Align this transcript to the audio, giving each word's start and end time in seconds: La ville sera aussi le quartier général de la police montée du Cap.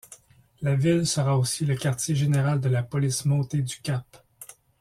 La 0.61 0.73
ville 0.75 1.05
sera 1.05 1.37
aussi 1.37 1.63
le 1.63 1.75
quartier 1.75 2.15
général 2.15 2.59
de 2.59 2.69
la 2.69 2.81
police 2.81 3.23
montée 3.25 3.61
du 3.61 3.81
Cap. 3.81 4.25